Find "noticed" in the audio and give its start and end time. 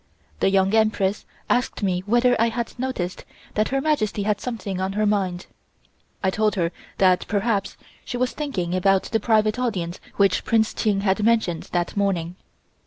2.79-3.23